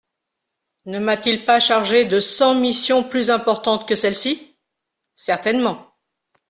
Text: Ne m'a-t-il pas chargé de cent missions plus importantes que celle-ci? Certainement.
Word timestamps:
Ne 0.85 0.97
m'a-t-il 0.97 1.45
pas 1.45 1.59
chargé 1.59 2.05
de 2.05 2.19
cent 2.19 2.55
missions 2.55 3.03
plus 3.03 3.29
importantes 3.29 3.87
que 3.87 3.93
celle-ci? 3.93 4.57
Certainement. 5.15 5.93